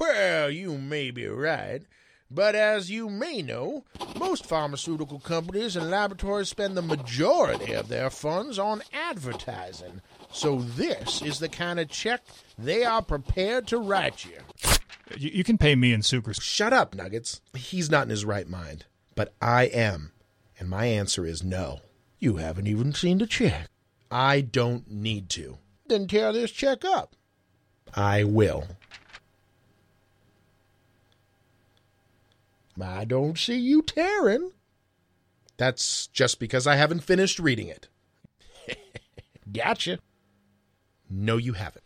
Well, 0.00 0.50
you 0.50 0.76
may 0.78 1.10
be 1.12 1.26
right, 1.26 1.82
but 2.28 2.56
as 2.56 2.90
you 2.90 3.08
may 3.08 3.40
know, 3.40 3.84
most 4.18 4.44
pharmaceutical 4.46 5.20
companies 5.20 5.76
and 5.76 5.90
laboratories 5.90 6.48
spend 6.48 6.76
the 6.76 6.82
majority 6.82 7.72
of 7.72 7.88
their 7.88 8.10
funds 8.10 8.58
on 8.58 8.82
advertising. 8.92 10.02
So 10.32 10.58
this 10.60 11.22
is 11.22 11.38
the 11.38 11.48
kind 11.48 11.78
of 11.78 11.88
check 11.88 12.22
they 12.58 12.84
are 12.84 13.00
prepared 13.02 13.68
to 13.68 13.78
write 13.78 14.24
you. 14.24 14.38
You, 15.16 15.30
you 15.34 15.44
can 15.44 15.56
pay 15.56 15.76
me 15.76 15.92
in 15.92 16.02
sucre. 16.02 16.34
Shut 16.34 16.72
up, 16.72 16.94
Nuggets. 16.96 17.40
He's 17.54 17.90
not 17.90 18.02
in 18.04 18.10
his 18.10 18.24
right 18.24 18.48
mind. 18.48 18.86
But 19.14 19.34
I 19.40 19.64
am. 19.66 20.10
And 20.58 20.68
my 20.68 20.86
answer 20.86 21.26
is 21.26 21.42
no. 21.42 21.80
You 22.18 22.36
haven't 22.36 22.66
even 22.66 22.92
seen 22.94 23.18
the 23.18 23.26
check. 23.26 23.68
I 24.10 24.40
don't 24.40 24.90
need 24.90 25.28
to. 25.30 25.58
Then 25.86 26.06
tear 26.06 26.32
this 26.32 26.50
check 26.50 26.84
up. 26.84 27.14
I 27.94 28.24
will. 28.24 28.64
I 32.80 33.04
don't 33.04 33.38
see 33.38 33.56
you 33.56 33.82
tearing. 33.82 34.52
That's 35.56 36.08
just 36.08 36.38
because 36.38 36.66
I 36.66 36.76
haven't 36.76 37.00
finished 37.00 37.38
reading 37.38 37.68
it. 37.68 37.88
gotcha. 39.52 39.98
No, 41.08 41.36
you 41.36 41.54
haven't. 41.54 41.84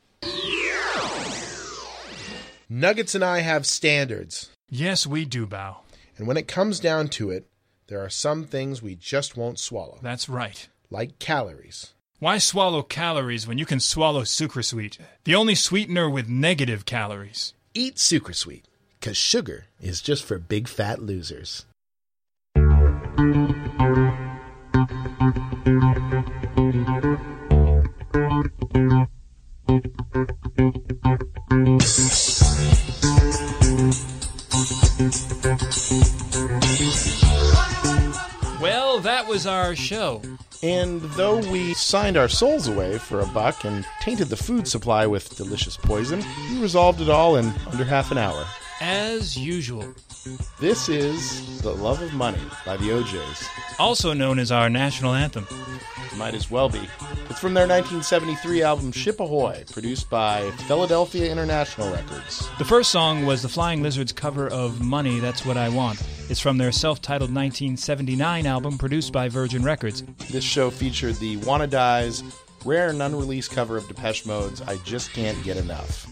Nuggets 2.69 3.15
and 3.15 3.25
I 3.25 3.41
have 3.41 3.67
standards. 3.67 4.51
Yes, 4.69 5.07
we 5.07 5.25
do, 5.25 5.47
Boa. 5.47 5.79
And 6.17 6.27
when 6.27 6.37
it 6.37 6.47
comes 6.47 6.79
down 6.79 7.09
to 7.09 7.31
it, 7.31 7.49
there 7.91 8.03
are 8.03 8.09
some 8.09 8.45
things 8.45 8.81
we 8.81 8.95
just 8.95 9.37
won't 9.37 9.59
swallow, 9.59 9.99
That's 10.01 10.29
right. 10.29 10.69
like 10.91 11.19
calories. 11.19 11.93
Why 12.21 12.39
swallow 12.39 12.83
calories 12.83 13.49
when 13.49 13.59
you 13.59 13.67
can 13.67 13.81
swallow 13.81 14.23
sucre 14.23 14.63
sweet, 14.63 14.97
the 15.25 15.35
only 15.35 15.57
sweetener 15.57 16.09
with 16.09 16.29
negative 16.29 16.85
calories? 16.87 17.53
Eat 17.75 17.99
Sucre 17.99 18.33
Sweet, 18.33 18.67
because 19.01 19.17
sugar 19.17 19.67
is 19.81 20.01
just 20.01 20.25
for 20.25 20.39
big 20.39 20.69
fat 20.69 21.03
losers. 21.03 21.67
And 40.63 41.01
though 41.01 41.39
we 41.51 41.73
signed 41.73 42.19
our 42.19 42.29
souls 42.29 42.69
away 42.69 42.99
for 42.99 43.21
a 43.21 43.27
buck 43.27 43.65
and 43.65 43.87
tainted 44.01 44.29
the 44.29 44.37
food 44.37 44.69
supply 44.69 45.07
with 45.07 45.35
delicious 45.37 45.77
poison, 45.79 46.23
we 46.51 46.61
resolved 46.61 47.01
it 47.01 47.09
all 47.09 47.37
in 47.37 47.47
under 47.71 47.85
half 47.85 48.11
an 48.11 48.19
hour. 48.19 48.47
As 48.83 49.39
usual. 49.39 49.95
This 50.59 50.91
is 50.91 51.63
The 51.63 51.75
Love 51.75 52.03
of 52.03 52.13
Money 52.13 52.41
by 52.67 52.77
the 52.77 52.93
O'Jays. 52.93 53.49
Also 53.79 54.13
known 54.13 54.39
as 54.39 54.53
our 54.53 54.69
national 54.69 55.15
anthem. 55.15 55.47
Might 56.17 56.35
as 56.35 56.51
well 56.51 56.69
be. 56.69 56.81
It's 57.31 57.41
from 57.41 57.55
their 57.55 57.67
1973 57.67 58.63
album 58.63 58.93
Ship 58.93 59.19
Ahoy, 59.19 59.65
produced 59.73 60.11
by 60.11 60.51
Philadelphia 60.67 61.31
International 61.31 61.91
Records. 61.91 62.47
The 62.59 62.65
first 62.67 62.91
song 62.91 63.25
was 63.25 63.41
the 63.41 63.49
Flying 63.49 63.83
Lizards 63.83 64.13
cover 64.13 64.49
of 64.49 64.83
Money, 64.83 65.21
That's 65.21 65.47
What 65.47 65.57
I 65.57 65.71
Want. 65.71 66.03
It's 66.31 66.39
from 66.39 66.59
their 66.59 66.71
self 66.71 67.03
titled 67.03 67.35
1979 67.35 68.47
album 68.47 68.79
produced 68.79 69.13
by 69.13 69.29
Virgin 69.29 69.65
Records. 69.65 70.05
This 70.31 70.45
show 70.45 70.71
featured 70.71 71.17
the 71.17 71.39
Wannadies 71.39 72.23
rare 72.65 72.91
and 72.91 73.03
unreleased 73.03 73.51
cover 73.51 73.77
of 73.77 73.89
Depeche 73.89 74.25
Mode's 74.27 74.63
I 74.63 74.77
Just 74.85 75.13
Can't 75.13 75.43
Get 75.43 75.57
Enough. 75.57 76.07